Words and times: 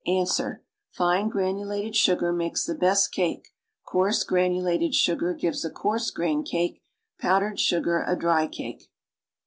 Ans. 0.07 0.41
Fine 0.89 1.29
granulate<l 1.29 1.93
sugar 1.93 2.33
makes 2.33 2.65
the 2.65 2.73
best 2.73 3.11
cake; 3.11 3.49
coarse 3.85 4.25
granu 4.25 4.59
lated 4.63 4.95
sugar 4.95 5.31
gives 5.35 5.63
a 5.63 5.69
coar.se 5.69 6.11
grained 6.15 6.47
cake; 6.47 6.81
powdered 7.19 7.59
sugar 7.59 8.03
a 8.07 8.15
dry 8.15 8.47
cake. 8.47 8.89